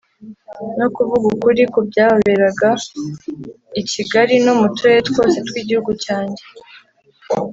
[0.77, 2.69] no kuvuga ukuri ku byaberaga
[3.79, 6.43] i kigali no mu turere twose tw'igihugu cyanjye